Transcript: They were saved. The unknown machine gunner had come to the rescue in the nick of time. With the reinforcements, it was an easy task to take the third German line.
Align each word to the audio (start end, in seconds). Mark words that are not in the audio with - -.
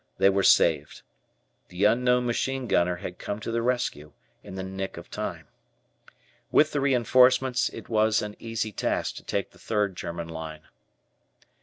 They 0.17 0.31
were 0.31 0.41
saved. 0.41 1.03
The 1.67 1.83
unknown 1.83 2.25
machine 2.25 2.65
gunner 2.65 2.95
had 2.95 3.19
come 3.19 3.39
to 3.41 3.51
the 3.51 3.61
rescue 3.61 4.13
in 4.41 4.55
the 4.55 4.63
nick 4.63 4.97
of 4.97 5.11
time. 5.11 5.47
With 6.49 6.71
the 6.71 6.81
reinforcements, 6.81 7.69
it 7.69 7.87
was 7.87 8.23
an 8.23 8.35
easy 8.39 8.71
task 8.71 9.17
to 9.17 9.23
take 9.23 9.51
the 9.51 9.59
third 9.59 9.95
German 9.95 10.27
line. 10.27 10.61